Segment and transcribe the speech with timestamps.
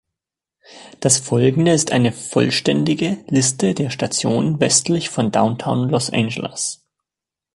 [0.99, 6.81] Das Folgende ist eine vollständige Liste der Stationen westlich von Downtown Los Angeles.